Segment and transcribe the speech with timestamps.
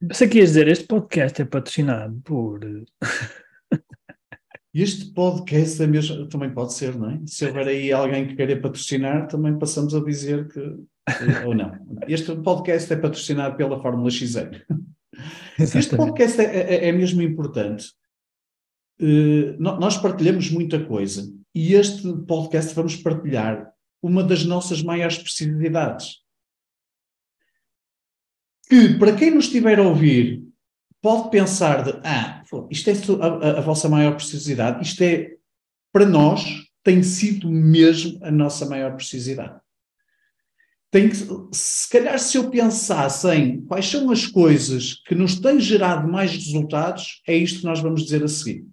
[0.00, 2.60] Pensei que ias dizer, este podcast é patrocinado por...
[4.74, 7.20] Este podcast é mesmo, também pode ser, não é?
[7.26, 10.60] Se houver aí alguém que queira patrocinar, também passamos a dizer que,
[11.46, 11.78] ou não.
[12.08, 14.50] Este podcast é patrocinado pela Fórmula XL.
[15.56, 17.92] Este podcast é, é, é mesmo importante.
[19.00, 26.23] Uh, nós partilhamos muita coisa e este podcast vamos partilhar uma das nossas maiores precisidades.
[28.74, 30.42] Que, para quem nos estiver a ouvir,
[31.00, 35.34] pode pensar de, ah, isto é a, a, vossa maior precisidade, isto é,
[35.92, 36.44] para nós,
[36.82, 39.60] tem sido mesmo a nossa maior precisidade.
[40.90, 41.16] Tem que,
[41.52, 46.32] se calhar, se eu pensasse em quais são as coisas que nos têm gerado mais
[46.32, 48.66] resultados, é isto que nós vamos dizer a seguir.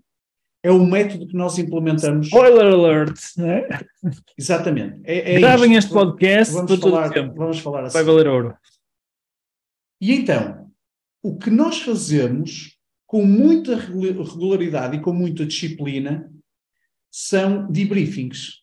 [0.64, 2.26] É o método que nós implementamos.
[2.26, 3.67] Spoiler alert, né?
[4.36, 5.00] Exatamente.
[5.04, 7.94] É, é Gravem este podcast vamos falar, Vamos falar assim.
[7.94, 8.56] Vai valer ouro.
[10.02, 10.72] E então,
[11.22, 16.28] o que nós fazemos com muita regularidade e com muita disciplina
[17.12, 18.62] são debriefings.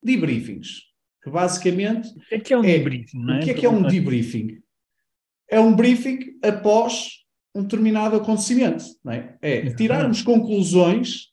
[0.00, 0.82] Debriefings,
[1.22, 2.10] que basicamente.
[2.10, 3.30] O que é, que é um é, debriefing?
[3.30, 3.36] É?
[3.38, 4.62] O que é que é um debriefing?
[5.50, 8.84] É um briefing após um determinado acontecimento.
[9.08, 9.38] É?
[9.40, 11.32] é tirarmos conclusões,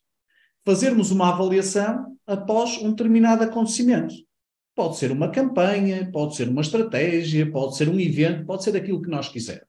[0.64, 4.14] fazermos uma avaliação após um determinado acontecimento.
[4.74, 9.02] Pode ser uma campanha, pode ser uma estratégia, pode ser um evento, pode ser aquilo
[9.02, 9.68] que nós quisermos.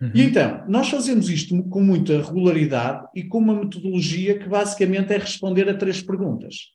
[0.00, 0.10] Uhum.
[0.14, 5.18] E então, nós fazemos isto com muita regularidade e com uma metodologia que basicamente é
[5.18, 6.72] responder a três perguntas.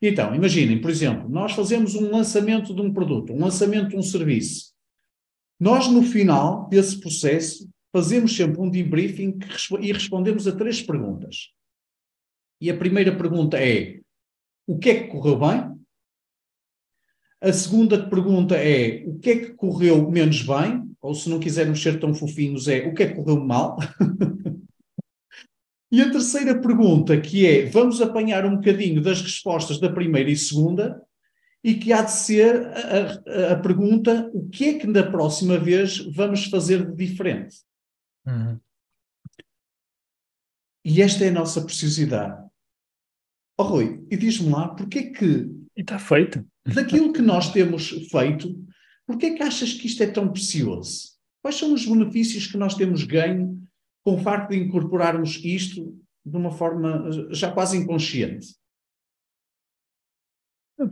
[0.00, 4.02] Então, imaginem, por exemplo, nós fazemos um lançamento de um produto, um lançamento de um
[4.02, 4.72] serviço.
[5.58, 9.38] Nós, no final desse processo, fazemos sempre um debriefing
[9.80, 11.52] e respondemos a três perguntas.
[12.60, 14.00] E a primeira pergunta é:
[14.66, 15.77] o que é que correu bem?
[17.40, 20.90] A segunda pergunta é: o que é que correu menos bem?
[21.00, 23.76] Ou se não quisermos ser tão fofinhos, é o que é que correu mal?
[25.90, 30.36] e a terceira pergunta, que é: vamos apanhar um bocadinho das respostas da primeira e
[30.36, 31.00] segunda,
[31.62, 35.58] e que há de ser a, a, a pergunta: o que é que da próxima
[35.58, 37.58] vez vamos fazer de diferente?
[38.26, 38.58] Uhum.
[40.84, 42.48] E esta é a nossa preciosidade.
[43.56, 45.50] Oh, Rui, e diz-me lá, porquê que.
[45.76, 46.44] E está feito.
[46.74, 48.54] Daquilo que nós temos feito,
[49.06, 51.18] porquê é que achas que isto é tão precioso?
[51.42, 53.58] Quais são os benefícios que nós temos ganho
[54.04, 58.54] com o facto de incorporarmos isto de uma forma já quase inconsciente?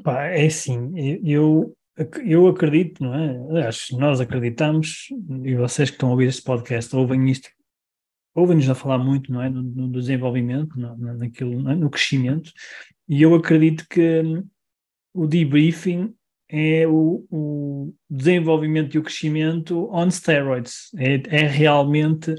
[0.06, 0.92] É assim,
[1.24, 1.76] eu,
[2.24, 3.38] eu acredito, não é?
[3.50, 5.08] Aliás, nós acreditamos,
[5.44, 7.48] e vocês que estão a ouvir este podcast ouvem isto,
[8.34, 9.48] ouvem-nos a falar muito, não é?
[9.48, 11.76] No, no desenvolvimento, no, naquilo, é?
[11.76, 12.50] no crescimento,
[13.08, 14.22] e eu acredito que
[15.16, 16.14] o debriefing
[16.48, 20.90] é o, o, desenvolvimento e o crescimento on steroids.
[20.96, 22.34] É, é, realmente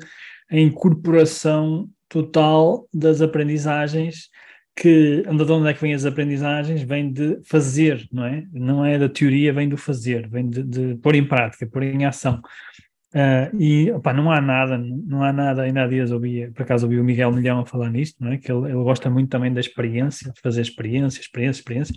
[0.49, 4.29] a incorporação total das aprendizagens
[4.75, 6.83] que, de onde é que vêm as aprendizagens?
[6.83, 8.45] Vem de fazer, não é?
[8.53, 12.05] Não é da teoria, vem do fazer, vem de, de pôr em prática, pôr em
[12.05, 12.39] ação.
[13.15, 16.85] Uh, e opa, não há nada, não há nada, ainda há dias ouvi, por acaso
[16.85, 18.37] ouvi o Miguel Milhão a falar nisto, não é?
[18.37, 21.95] que ele, ele gosta muito também da experiência, de fazer experiência, experiência, experiência,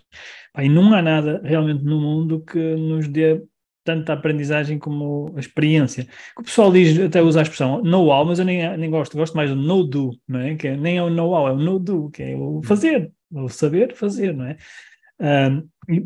[0.56, 3.42] e não há nada realmente no mundo que nos dê
[3.82, 6.06] tanta aprendizagem como a experiência.
[6.38, 9.50] O pessoal diz, até usa a expressão know-how, mas eu nem, nem gosto, gosto mais
[9.50, 10.54] do know-do, não é?
[10.54, 13.96] Que é, nem é o know-how, é o know-do, que é o fazer, o saber
[13.96, 14.56] fazer, não é?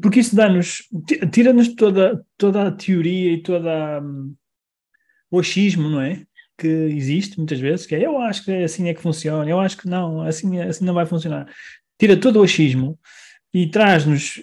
[0.00, 0.84] Porque isso dá-nos,
[1.30, 4.02] tira-nos toda, toda a teoria e toda a
[5.34, 6.22] o achismo, não é?
[6.56, 9.76] Que existe muitas vezes, que é eu acho que assim é que funciona, eu acho
[9.76, 11.48] que não, assim, assim não vai funcionar.
[11.98, 12.98] Tira todo o achismo
[13.52, 14.42] e traz-nos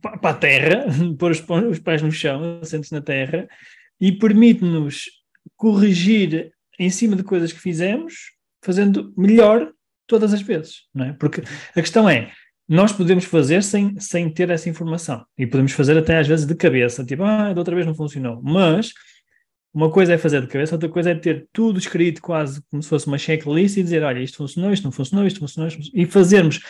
[0.00, 0.86] para a terra,
[1.18, 3.48] pôr os, pés no chão, assentes na terra,
[4.00, 5.04] e permite-nos
[5.56, 9.70] corrigir em cima de coisas que fizemos, fazendo melhor
[10.06, 11.12] todas as vezes, não é?
[11.12, 11.42] Porque
[11.74, 12.30] a questão é,
[12.68, 16.54] nós podemos fazer sem, sem ter essa informação, e podemos fazer até às vezes de
[16.54, 18.92] cabeça, tipo, ah, da outra vez não funcionou, mas
[19.76, 22.88] uma coisa é fazer de cabeça, outra coisa é ter tudo escrito quase como se
[22.88, 26.02] fosse uma checklist e dizer, olha, isto funcionou, isto não funcionou, isto funcionou, isto funcionou
[26.02, 26.60] e fazermos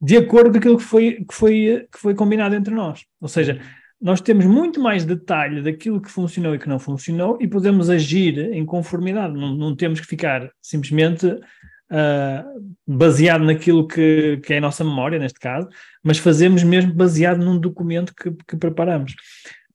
[0.00, 3.04] de acordo com aquilo que foi, que foi, que foi combinado entre nós.
[3.20, 3.60] Ou seja,
[4.00, 8.38] nós temos muito mais detalhe daquilo que funcionou e que não funcionou e podemos agir
[8.52, 9.34] em conformidade.
[9.34, 15.18] Não, não temos que ficar simplesmente uh, baseado naquilo que, que é a nossa memória,
[15.18, 15.68] neste caso,
[16.00, 19.16] mas fazemos mesmo baseado num documento que, que preparamos.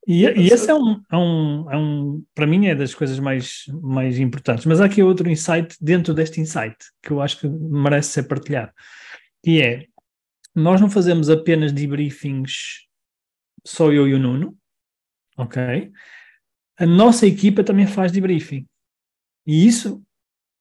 [0.08, 3.66] E, e esse é um, é, um, é um, para mim, é das coisas mais,
[3.82, 4.66] mais importantes.
[4.66, 8.72] Mas há aqui outro insight dentro deste insight que eu acho que merece ser partilhado,
[9.44, 9.86] que é
[10.56, 12.88] nós não fazemos apenas debriefings
[13.66, 14.58] só eu e o Nuno,
[15.38, 15.92] ok?
[16.78, 18.66] A nossa equipa também faz debriefing.
[19.46, 20.04] E isso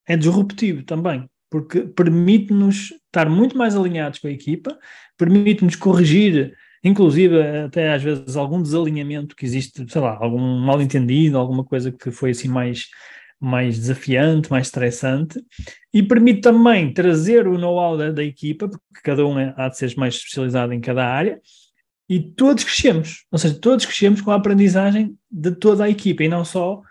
[0.07, 4.79] é disruptivo também, porque permite-nos estar muito mais alinhados com a equipa,
[5.17, 11.39] permite-nos corrigir, inclusive até às vezes algum desalinhamento que existe, sei lá, algum mal entendido,
[11.39, 12.87] alguma coisa que foi assim mais
[13.41, 15.43] mais desafiante, mais estressante,
[15.95, 19.79] e permite também trazer o know-how da, da, equipa, porque cada um é, há de
[19.79, 21.41] ser mais especializado em cada área,
[22.07, 26.29] e todos crescemos, ou seja, todos crescemos com a aprendizagem de toda a equipa, e
[26.29, 26.83] não só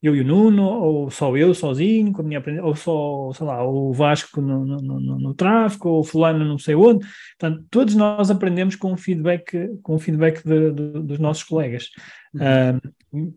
[0.00, 3.64] eu e o Nuno, ou só eu sozinho, com a minha ou só, sei lá,
[3.66, 7.04] o Vasco no, no, no, no tráfico, ou o fulano não sei onde.
[7.38, 11.90] Portanto, todos nós aprendemos com o feedback, com o feedback de, de, dos nossos colegas.
[12.32, 13.32] Uhum.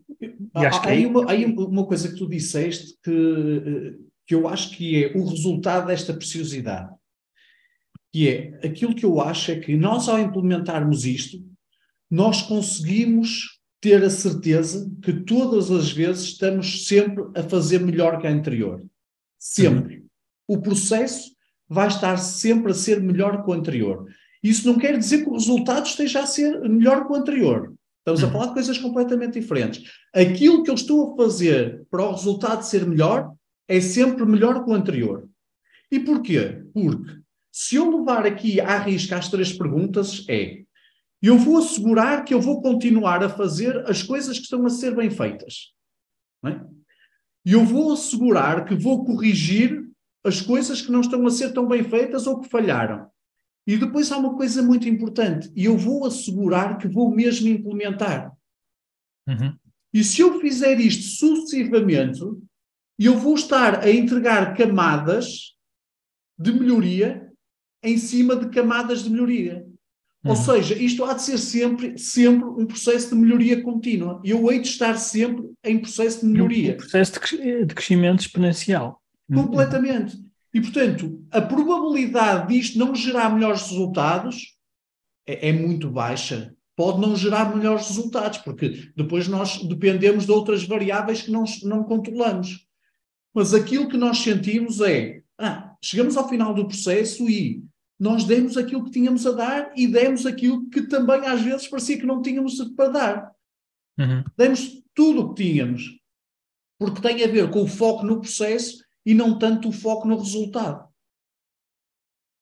[0.54, 5.04] há, que aí, uma, aí uma coisa que tu disseste que, que eu acho que
[5.04, 6.94] é o resultado desta preciosidade.
[8.12, 11.38] Que é, aquilo que eu acho é que nós ao implementarmos isto,
[12.08, 13.51] nós conseguimos
[13.82, 18.80] ter a certeza que todas as vezes estamos sempre a fazer melhor que a anterior.
[19.36, 19.96] Sempre.
[19.96, 20.06] Uhum.
[20.46, 21.32] O processo
[21.68, 24.06] vai estar sempre a ser melhor que o anterior.
[24.40, 27.74] Isso não quer dizer que o resultado esteja a ser melhor que o anterior.
[27.98, 28.28] Estamos uhum.
[28.28, 29.90] a falar de coisas completamente diferentes.
[30.14, 33.32] Aquilo que eu estou a fazer para o resultado ser melhor
[33.66, 35.28] é sempre melhor que o anterior.
[35.90, 36.62] E porquê?
[36.72, 37.20] Porque
[37.50, 40.62] se eu levar aqui à risca as três perguntas, é
[41.22, 44.94] eu vou assegurar que eu vou continuar a fazer as coisas que estão a ser
[44.94, 45.72] bem feitas.
[46.44, 46.60] É?
[47.44, 49.88] E eu vou assegurar que vou corrigir
[50.24, 53.08] as coisas que não estão a ser tão bem feitas ou que falharam.
[53.66, 58.32] E depois há uma coisa muito importante, e eu vou assegurar que vou mesmo implementar.
[59.28, 59.56] Uhum.
[59.94, 62.20] E se eu fizer isto sucessivamente,
[62.98, 65.56] eu vou estar a entregar camadas
[66.38, 67.30] de melhoria
[67.82, 69.66] em cima de camadas de melhoria.
[70.24, 70.30] Uhum.
[70.30, 74.20] Ou seja, isto há de ser sempre, sempre um processo de melhoria contínua.
[74.24, 76.74] Eu hei de estar sempre em processo de melhoria.
[76.74, 79.02] Um processo de crescimento exponencial.
[79.32, 80.16] Completamente.
[80.54, 84.56] E, portanto, a probabilidade disto não gerar melhores resultados
[85.26, 86.54] é, é muito baixa.
[86.76, 91.82] Pode não gerar melhores resultados, porque depois nós dependemos de outras variáveis que não, não
[91.82, 92.66] controlamos.
[93.34, 97.62] Mas aquilo que nós sentimos é: ah, chegamos ao final do processo e
[98.02, 101.96] nós demos aquilo que tínhamos a dar e demos aquilo que também às vezes parecia
[101.96, 103.32] que não tínhamos para dar.
[103.96, 104.24] Uhum.
[104.36, 106.00] Demos tudo o que tínhamos,
[106.80, 110.18] porque tem a ver com o foco no processo e não tanto o foco no
[110.18, 110.88] resultado.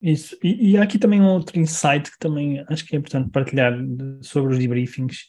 [0.01, 3.29] Isso, e, e há aqui também um outro insight que também acho que é importante
[3.29, 3.71] partilhar
[4.23, 5.27] sobre os debriefings,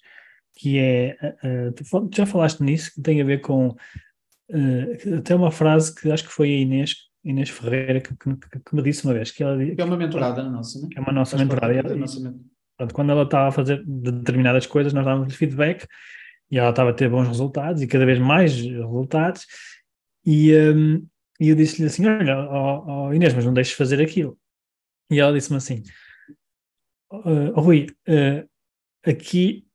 [0.55, 1.15] que é,
[1.45, 1.73] uh,
[2.09, 6.25] tu já falaste nisso, que tem a ver com uh, até uma frase que acho
[6.25, 9.57] que foi a Inês Inês Ferreira que, que, que, me disse uma vez que ela
[9.65, 10.89] que é uma mentorada nossa, não?
[10.95, 11.73] é uma nossa mentorada.
[11.73, 12.35] Ela, nossa
[12.77, 15.87] pronto, quando ela estava a fazer determinadas coisas, nós dávamos feedback
[16.51, 19.47] e ela estava a ter bons resultados e cada vez mais resultados.
[20.25, 21.07] E, um,
[21.41, 24.37] e eu disse-lhe assim: Olha, oh, oh Inês, mas não deixes fazer aquilo.
[25.11, 25.83] E ela disse-me assim:
[27.11, 28.49] oh, Rui, uh,
[29.09, 29.67] aqui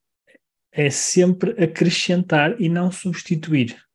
[0.71, 3.86] é sempre acrescentar e não substituir.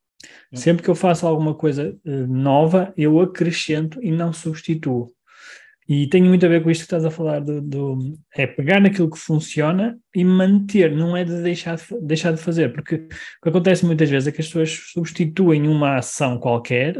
[0.54, 5.12] Sempre que eu faço alguma coisa uh, nova, eu acrescento e não substituo.
[5.88, 8.80] E tem muito a ver com isto que estás a falar do, do, é pegar
[8.80, 13.08] naquilo que funciona e manter, não é de deixar de, deixar de fazer, porque o
[13.42, 16.96] que acontece muitas vezes é que as pessoas substituem uma ação qualquer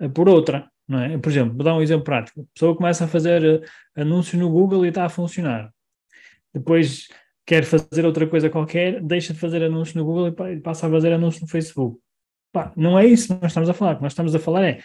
[0.00, 1.16] uh, por outra, não é?
[1.16, 2.42] Por exemplo, vou dar um exemplo prático.
[2.42, 5.70] A pessoa começa a fazer uh, anúncios no Google e está a funcionar.
[6.52, 7.08] Depois
[7.46, 11.12] quer fazer outra coisa qualquer, deixa de fazer anúncios no Google e passa a fazer
[11.12, 11.98] anúncios no Facebook.
[12.54, 13.94] Pá, não é isso que nós estamos a falar.
[13.94, 14.78] O que nós estamos a falar é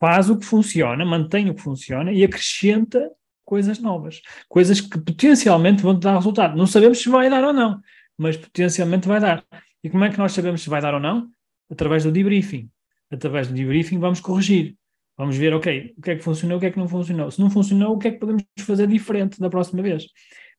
[0.00, 3.10] faz o que funciona, mantém o que funciona e acrescenta
[3.44, 6.56] coisas novas, coisas que potencialmente vão dar resultado.
[6.56, 7.78] Não sabemos se vai dar ou não,
[8.16, 9.44] mas potencialmente vai dar.
[9.82, 11.28] E como é que nós sabemos se vai dar ou não?
[11.70, 12.70] Através do debriefing.
[13.10, 14.74] Através do debriefing vamos corrigir.
[15.14, 17.30] Vamos ver, ok, o que é que funcionou, o que é que não funcionou.
[17.30, 20.06] Se não funcionou, o que é que podemos fazer diferente da próxima vez?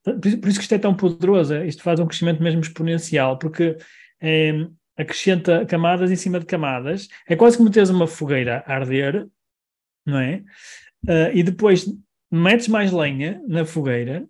[0.04, 3.76] Por isso que isto é tão poderoso, isto faz um crescimento mesmo exponencial, porque
[4.20, 7.08] é, acrescenta camadas em cima de camadas.
[7.28, 9.26] É quase como teres uma fogueira a arder,
[10.04, 10.42] não é?
[11.04, 11.86] Uh, e depois
[12.30, 14.26] metes mais lenha na fogueira,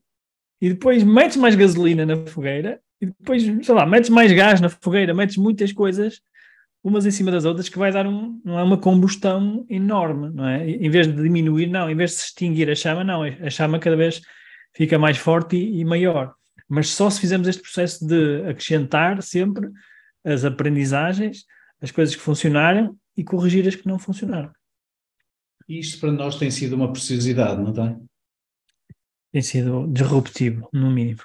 [0.61, 4.69] e depois metes mais gasolina na fogueira, e depois, sei lá, metes mais gás na
[4.69, 6.21] fogueira, metes muitas coisas
[6.87, 10.47] umas em cima das outras que vai dar um, não é uma combustão enorme, não
[10.47, 10.71] é?
[10.71, 13.81] Em vez de diminuir, não, em vez de se extinguir a chama, não, a chama
[13.81, 14.21] cada vez
[14.73, 16.33] fica mais forte e, e maior.
[16.69, 19.69] Mas só se fizermos este processo de acrescentar sempre
[20.27, 21.47] as aprendizagens,
[21.81, 24.53] as coisas que funcionaram e corrigir as que não funcionaram.
[25.69, 28.05] Isto para nós tem sido uma preciosidade, não tem?
[29.33, 31.21] Tem sido disruptivo, no mínimo.